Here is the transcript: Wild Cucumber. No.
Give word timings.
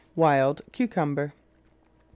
Wild 0.15 0.63
Cucumber. 0.73 1.27
No. 1.31 1.33